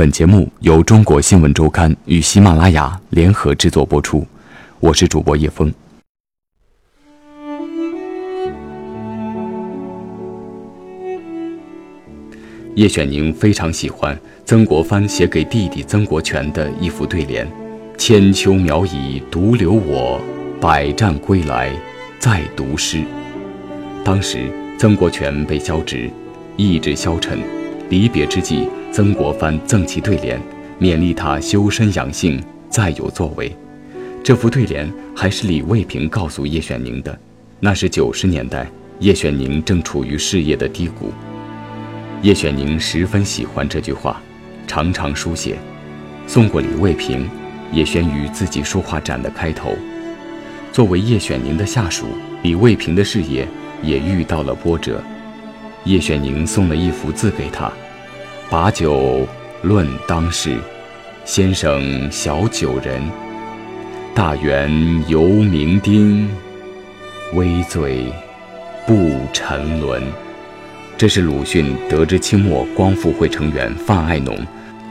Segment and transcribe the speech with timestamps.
[0.00, 4.26] 本节目由中国新闻周刊与喜马拉雅联合制作播出，
[4.78, 5.70] 我是主播叶峰。
[12.76, 17.46] 叶选宁非常喜欢曾国藩写给弟弟曾国荃的一副对联
[17.98, 20.18] ：“千秋苗矣独留我，
[20.58, 21.70] 百战归来
[22.18, 23.02] 再读诗。”
[24.02, 26.10] 当时曾国荃被消职，
[26.56, 27.38] 意志消沉，
[27.90, 28.66] 离别之际。
[28.90, 30.40] 曾国藩赠其对联，
[30.80, 33.54] 勉励他修身养性，再有作为。
[34.22, 37.16] 这副对联还是李卫平告诉叶选宁的。
[37.60, 38.66] 那是九十年代，
[38.98, 41.12] 叶选宁正处于事业的低谷。
[42.22, 44.20] 叶选宁十分喜欢这句话，
[44.66, 45.56] 常常书写，
[46.26, 47.28] 送过李卫平，
[47.72, 49.74] 也悬于自己书画展的开头。
[50.72, 52.06] 作为叶选宁的下属，
[52.42, 53.46] 李卫平的事业
[53.82, 55.02] 也遇到了波折。
[55.84, 57.70] 叶选宁送了一幅字给他。
[58.48, 59.26] 把酒
[59.62, 60.58] 论当时，
[61.24, 63.02] 先生小酒人。
[64.14, 64.70] 大元
[65.06, 66.26] 犹酩酊，
[67.34, 68.12] 微醉
[68.86, 68.94] 不
[69.32, 70.02] 沉沦。
[70.98, 74.36] 这是鲁迅得知清末光复会成员范爱农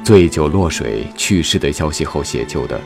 [0.04, 2.80] 醉酒落水去世的消息后写就的。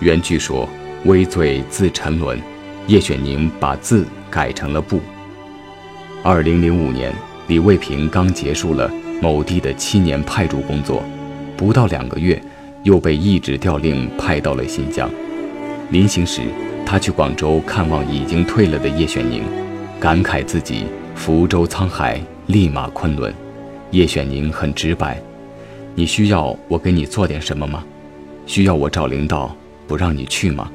[0.00, 0.68] 原句说
[1.04, 2.40] “微醉自沉沦”，
[2.88, 5.00] 叶选宁把字改成了“不”。
[6.24, 7.12] 二零零五年，
[7.48, 8.90] 李卫平刚结束了。
[9.20, 11.02] 某地的七年派驻工作，
[11.56, 12.40] 不到两个月，
[12.84, 15.10] 又被一纸调令派到了新疆。
[15.90, 16.42] 临行时，
[16.86, 19.42] 他去广州看望已经退了的叶选宁，
[19.98, 20.84] 感慨自己
[21.16, 23.34] 福州沧海，立马昆仑。
[23.90, 25.20] 叶选宁很直白
[25.96, 27.84] ：“你需要我给你做点什么吗？
[28.46, 29.52] 需要我找领导
[29.88, 30.70] 不让你去吗？”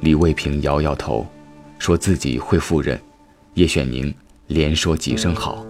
[0.00, 1.26] 李卫平摇摇头，
[1.78, 2.98] 说自己会赴任。
[3.54, 4.14] 叶选宁
[4.46, 5.66] 连说几声好。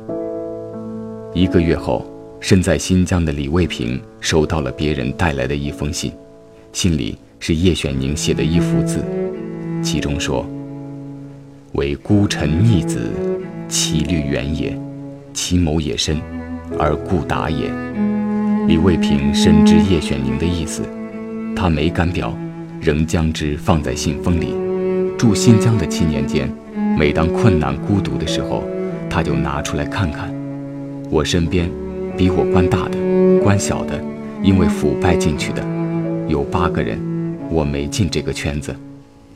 [1.35, 2.05] 一个月后，
[2.41, 6.11] 身在新疆的李卫平收到了别人带来的一封信，
[6.73, 9.05] 信里是叶选宁写的一幅字，
[9.83, 10.45] 其中说
[11.73, 13.13] ：“为孤臣逆子，
[13.69, 14.73] 其虑远也；
[15.35, 16.19] 其谋也深，
[16.79, 17.71] 而故达也。”
[18.67, 20.83] 李卫平深知叶选宁的意思，
[21.55, 22.37] 他没敢表，
[22.81, 24.55] 仍将之放在信封里。
[25.19, 26.51] 住新疆的七年间，
[26.99, 28.65] 每当困难孤独的时候，
[29.11, 30.35] 他就拿出来看看。
[31.11, 31.71] 我身边，
[32.17, 32.99] 比我官大的、
[33.43, 33.99] 官小的，
[34.43, 35.65] 因为腐败进去的，
[36.29, 37.01] 有八个人，
[37.51, 38.77] 我没进这个圈子，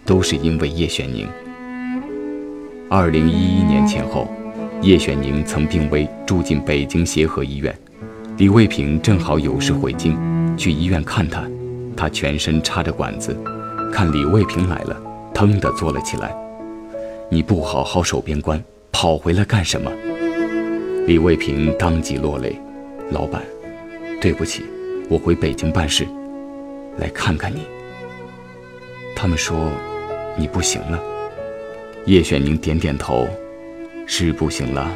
[0.05, 1.27] 都是因为叶选宁。
[2.91, 4.29] 二零一一年前后，
[4.83, 7.75] 叶选宁曾病危住进北京协和医院，
[8.37, 10.15] 李卫平正好有事回京，
[10.59, 11.43] 去医院看他，
[11.97, 13.35] 他全身插着管子，
[13.91, 15.01] 看李卫平来了，
[15.33, 16.35] 腾地坐了起来。
[17.31, 18.63] 你不好好守边关，
[18.93, 19.91] 跑回来干什么？
[21.05, 22.57] 李卫平当即落泪
[23.11, 23.43] ：“老板，
[24.21, 24.63] 对不起，
[25.09, 26.07] 我回北京办事，
[26.97, 27.63] 来看看你。
[29.17, 29.69] 他们说
[30.37, 31.01] 你不行了。”
[32.07, 33.27] 叶选宁点点头
[34.07, 34.89] ：“是不行了，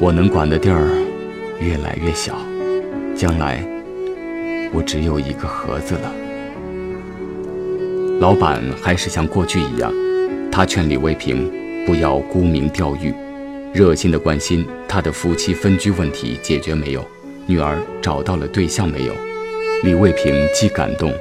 [0.00, 0.88] 我能管的地儿
[1.60, 2.38] 越来越小，
[3.14, 3.62] 将来
[4.72, 6.10] 我只有一个盒子了。”
[8.18, 9.92] 老板还是像过去一样，
[10.50, 11.52] 他劝李卫平
[11.84, 13.12] 不要沽名钓誉。
[13.72, 17.06] 热心的关心他的夫妻分居问题解决没有，
[17.46, 19.12] 女儿找到了对象没有。
[19.82, 21.12] 李卫平既感动，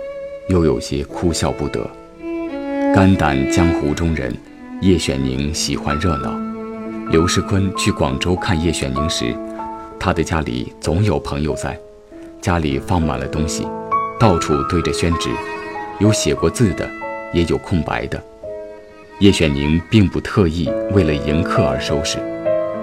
[0.48, 1.86] 又有些哭笑不得。
[2.94, 4.34] 肝胆江湖中人，
[4.82, 6.34] 叶选宁喜欢热闹。
[7.12, 9.36] 刘世坤去广州看叶选宁时，
[10.00, 11.78] 他的家里总有朋友在，
[12.42, 13.68] 家里放满了东西，
[14.18, 15.30] 到处堆着宣纸，
[16.00, 16.90] 有写过字的，
[17.34, 18.24] 也有空白的。
[19.20, 22.18] 叶选宁并不特意为了迎客而收拾。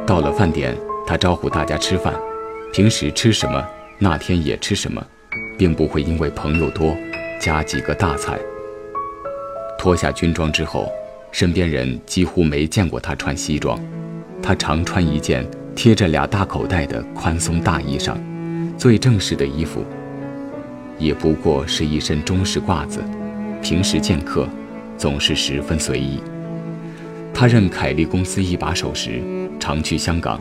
[0.06, 0.76] 到了饭点，
[1.06, 2.12] 他招呼大家吃饭，
[2.72, 3.64] 平时吃什么，
[3.98, 5.04] 那天也吃什么，
[5.56, 6.96] 并不会因为朋友多
[7.40, 8.38] 加几个大菜。
[9.78, 10.90] 脱下军装之后，
[11.30, 13.78] 身边人几乎没见过他穿西装，
[14.42, 18.16] 他常穿一件贴着俩大口袋的宽松大衣裳，
[18.76, 19.84] 最正式的衣服，
[20.98, 23.00] 也不过是一身中式褂子。
[23.62, 24.48] 平时见客，
[24.98, 26.20] 总是十分随意。
[27.32, 29.22] 他任凯利公司一把手时，
[29.58, 30.40] 常去香港。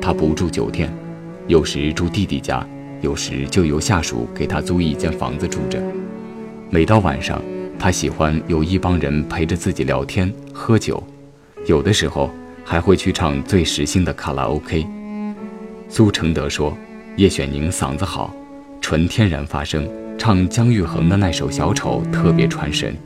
[0.00, 0.92] 他不住酒店，
[1.46, 2.66] 有时住弟弟家，
[3.00, 5.78] 有时就由下属给他租一间房子住着。
[6.70, 7.42] 每到晚上，
[7.78, 11.02] 他喜欢有一帮人陪着自己聊天喝酒，
[11.66, 12.30] 有的时候
[12.64, 14.86] 还会去唱最时兴的卡拉 OK。
[15.88, 16.76] 苏承德说
[17.16, 18.32] ：“叶选宁嗓子好，
[18.80, 22.96] 纯天然发声，唱姜育恒的那首《小丑》特别传神。”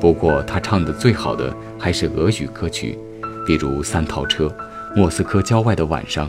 [0.00, 2.98] 不过，他唱的最好的还是俄语歌曲，
[3.46, 4.46] 比如《三套车》
[4.94, 6.28] 《莫斯科郊外的晚上》。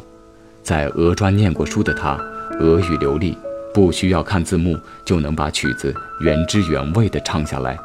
[0.63, 2.15] 在俄专念过书的他，
[2.59, 3.37] 俄语流利，
[3.73, 7.77] 不需要看字幕就能把曲子原汁原味地唱下来。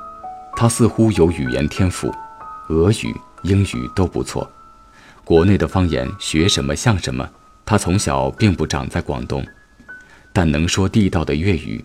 [0.54, 2.14] 他似乎有语言天赋，
[2.68, 4.48] 俄语、英语都不错。
[5.24, 7.28] 国内的方言学什么像什么。
[7.66, 9.44] 他从小并不长在广东，
[10.32, 11.84] 但能说地道的粤语。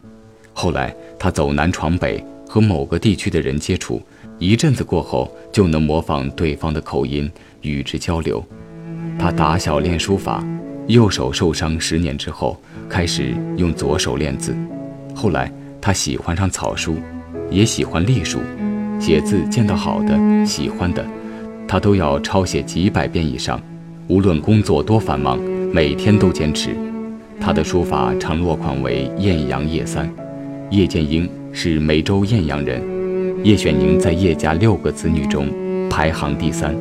[0.54, 4.01] 后来他走南闯北，和某个地区的人接触，
[4.44, 7.31] 一阵子过后就能模仿对方的口音
[7.62, 8.44] 与之交流。
[9.18, 10.45] 他打小练书法，
[10.88, 12.60] 右手受伤十年之后，
[12.90, 14.54] 开始用左手练字。
[15.16, 15.50] 后来
[15.80, 16.98] 他喜欢上草书，
[17.50, 18.42] 也喜欢隶书，
[19.00, 21.06] 写字见到好的、喜欢的，
[21.66, 23.62] 他都要抄写几百遍以上。
[24.10, 25.39] 无论工作多繁忙。
[25.74, 26.69] 每天都坚持，
[27.39, 30.07] 他的书法常落款为艳阳叶三，
[30.69, 32.80] 叶剑英是梅州艳阳人，
[33.44, 35.50] 叶选宁在叶家六个子女中
[35.90, 36.74] 排行第三。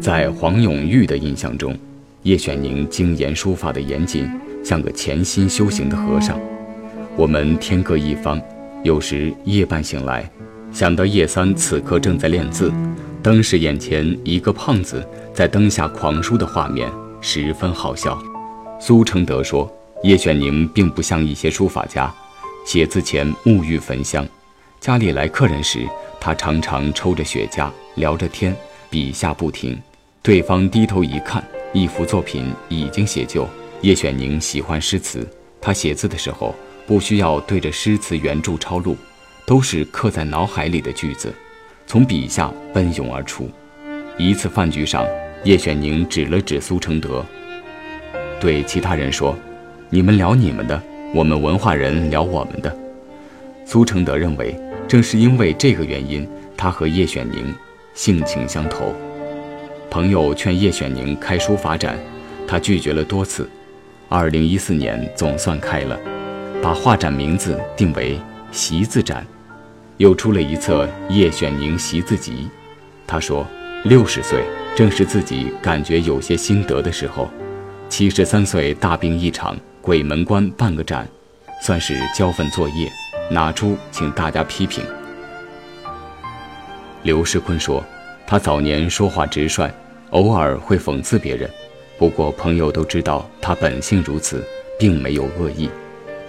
[0.00, 1.76] 在黄永玉的印象中，
[2.22, 4.30] 叶选宁精研书法的严谨，
[4.62, 6.38] 像个潜心修行的和尚。
[7.16, 8.40] 我们天各一方，
[8.84, 10.30] 有时夜半醒来，
[10.70, 12.72] 想到叶三此刻正在练字，
[13.20, 15.04] 灯时眼前一个胖子
[15.34, 16.88] 在灯下狂书的画面。
[17.20, 18.16] 十分好笑。
[18.80, 19.68] 苏承德说
[20.02, 22.12] ：“叶选宁并不像一些书法家，
[22.66, 24.24] 写字前沐浴焚香。
[24.82, 25.86] 家里来客人时，
[26.18, 28.52] 他常常抽着雪茄，聊着天，
[28.90, 29.80] 笔下不停。
[30.24, 31.40] 对方低头一看，
[31.72, 33.48] 一幅作品已经写就。
[33.82, 35.24] 叶选宁喜欢诗词，
[35.60, 36.52] 他写字的时候
[36.84, 38.96] 不需要对着诗词原著抄录，
[39.46, 41.32] 都是刻在脑海里的句子，
[41.86, 43.48] 从笔下奔涌而出。
[44.18, 45.06] 一次饭局上。”
[45.44, 47.24] 叶选宁指了指苏承德，
[48.40, 49.36] 对其他人说
[49.90, 50.80] ：“你们聊你们的，
[51.12, 52.76] 我们文化人聊我们的。”
[53.66, 54.54] 苏承德认为，
[54.92, 57.50] 正是因为这个原因，他和叶选宁
[57.94, 58.94] 性情相投。
[59.88, 61.98] 朋友劝叶选宁开书法展，
[62.46, 63.48] 他拒绝了多次。
[64.10, 65.98] 二零一四年总算开了，
[66.62, 68.20] 把画展名字定为
[68.52, 69.26] “习字展”，
[69.96, 72.32] 又出了一册《叶选宁习字集》。
[73.06, 73.46] 他说
[73.84, 74.44] ：“六十岁。”
[74.76, 77.30] 正是自己感觉有些心得的时候，
[77.88, 81.08] 七十三岁大病一场，鬼门关半个展，
[81.62, 82.92] 算是交份作业，
[83.30, 84.84] 拿出请大家批评。
[87.02, 87.82] 刘世坤说，
[88.26, 89.70] 他早年说话直率，
[90.10, 91.50] 偶尔会讽刺别人，
[91.98, 94.44] 不过朋友都知道他本性如此，
[94.78, 95.68] 并没有恶意，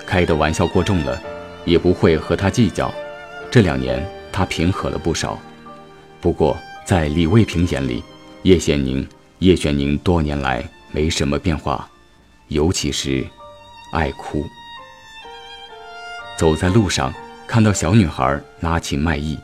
[0.06, 1.22] 开的玩笑过重了，
[1.66, 2.94] 也不会和他计较。
[3.52, 5.40] 这两年他平和了不少，
[6.20, 8.04] 不过在李卫平眼里。
[8.44, 9.08] 叶选宁，
[9.40, 10.62] 叶选宁多年来
[10.92, 11.90] 没什么变化，
[12.50, 13.26] 尤其是
[13.94, 14.46] 爱哭。
[16.38, 17.14] 走在路上，
[17.48, 19.38] 看到小女孩拿起麦艺，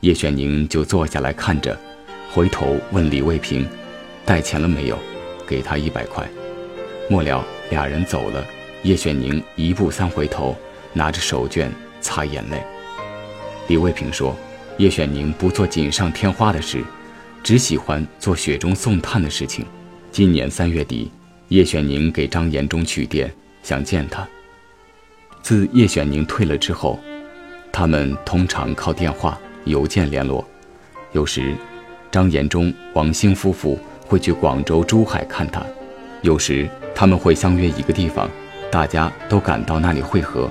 [0.00, 1.78] 叶选宁就坐下来看着，
[2.32, 3.66] 回头问李卫平
[4.24, 4.98] ：“带钱了没有？”
[5.46, 6.26] 给他一百块。
[7.10, 8.44] 末了，俩人走了，
[8.82, 10.56] 叶选宁一步三回头，
[10.92, 11.68] 拿着手绢
[12.00, 12.62] 擦眼泪。
[13.68, 14.34] 李卫平说
[14.78, 16.82] ：“叶选宁不做锦上添花的事。”
[17.44, 19.66] 只喜欢做雪中送炭的事情。
[20.10, 21.10] 今年三月底，
[21.48, 23.30] 叶选宁给张延忠去电，
[23.62, 24.26] 想见他。
[25.44, 26.98] 自叶选宁退了之后，
[27.70, 30.42] 他们通常靠电话、邮件联络。
[31.12, 31.54] 有时，
[32.10, 35.60] 张延忠、王兴夫妇会去广州、珠海看他；
[36.22, 38.26] 有时，他们会相约一个地方，
[38.72, 40.48] 大家都赶到那里会合。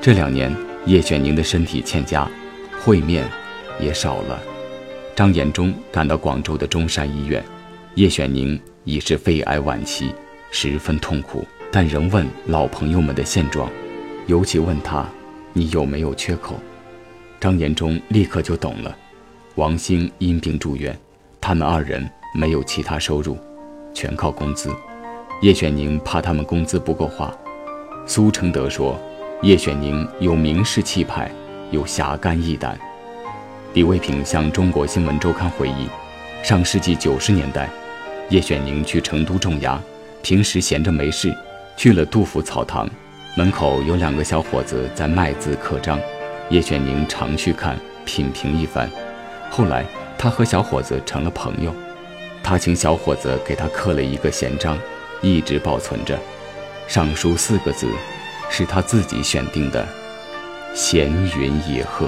[0.00, 0.54] 这两年，
[0.86, 2.30] 叶选宁的身体欠佳，
[2.84, 3.26] 会面
[3.80, 4.40] 也少了。
[5.16, 7.44] 张延忠赶到广州的中山医院，
[7.96, 10.14] 叶选宁已是肺癌晚期，
[10.52, 13.68] 十分痛苦，但仍问老朋友们的现状，
[14.26, 15.06] 尤其问他
[15.52, 16.56] ：“你有没有缺口？”
[17.40, 18.96] 张延忠立刻就懂了。
[19.56, 20.98] 王兴因病住院，
[21.40, 23.36] 他们二人没有其他收入，
[23.92, 24.74] 全靠工资。
[25.42, 27.32] 叶选宁怕他们工资不够花。
[28.06, 28.98] 苏承德说
[29.42, 31.30] ：“叶选宁有名士气派，
[31.70, 32.78] 有侠肝义胆。”
[33.74, 35.86] 李卫平向中国新闻周刊回忆，
[36.42, 37.68] 上世纪九十年代，
[38.30, 39.78] 叶选宁去成都种牙，
[40.22, 41.34] 平时闲着没事，
[41.76, 42.88] 去了杜甫草堂，
[43.36, 45.98] 门口有两个小伙子在卖字刻章，
[46.50, 48.88] 叶选宁常去看品评一番。
[49.50, 49.84] 后来
[50.16, 51.74] 他和小伙子成了朋友，
[52.44, 54.78] 他请小伙子给他刻了一个闲章，
[55.20, 56.16] 一直保存着，
[56.86, 57.88] 上书四个字，
[58.48, 59.84] 是他自己选定的：
[60.72, 62.06] 闲云野鹤。